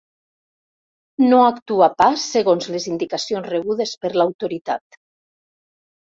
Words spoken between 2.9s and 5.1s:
indicacions rebudes per l'autoritat.